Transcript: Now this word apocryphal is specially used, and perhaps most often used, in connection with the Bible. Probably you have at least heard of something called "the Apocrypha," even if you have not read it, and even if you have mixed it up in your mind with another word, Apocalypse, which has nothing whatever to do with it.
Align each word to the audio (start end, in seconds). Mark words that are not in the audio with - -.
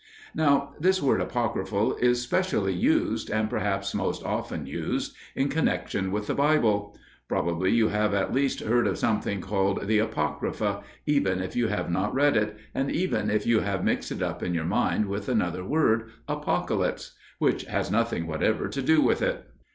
Now 0.33 0.73
this 0.79 0.99
word 0.99 1.21
apocryphal 1.21 1.95
is 1.97 2.23
specially 2.23 2.73
used, 2.73 3.29
and 3.29 3.51
perhaps 3.51 3.93
most 3.93 4.23
often 4.23 4.65
used, 4.65 5.13
in 5.35 5.47
connection 5.47 6.11
with 6.11 6.25
the 6.25 6.33
Bible. 6.33 6.97
Probably 7.29 7.69
you 7.71 7.89
have 7.89 8.11
at 8.15 8.33
least 8.33 8.61
heard 8.61 8.87
of 8.87 8.97
something 8.97 9.41
called 9.41 9.85
"the 9.85 9.99
Apocrypha," 9.99 10.81
even 11.05 11.39
if 11.39 11.55
you 11.55 11.67
have 11.67 11.91
not 11.91 12.15
read 12.15 12.35
it, 12.35 12.57
and 12.73 12.89
even 12.89 13.29
if 13.29 13.45
you 13.45 13.59
have 13.59 13.83
mixed 13.83 14.11
it 14.11 14.23
up 14.23 14.41
in 14.41 14.55
your 14.55 14.65
mind 14.65 15.05
with 15.05 15.29
another 15.29 15.63
word, 15.63 16.09
Apocalypse, 16.27 17.15
which 17.37 17.65
has 17.65 17.91
nothing 17.91 18.25
whatever 18.25 18.69
to 18.69 18.81
do 18.81 19.03
with 19.03 19.21
it. 19.21 19.45